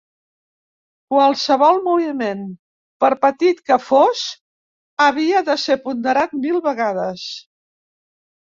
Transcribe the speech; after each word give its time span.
Qualsevol 1.13 1.77
moviment, 1.87 2.41
per 3.05 3.11
petit 3.27 3.61
que 3.69 3.77
fos, 3.91 4.25
havia 5.09 5.45
de 5.51 5.57
ser 5.67 5.81
ponderat 5.87 6.35
mil 6.47 6.61
vegades. 6.71 7.29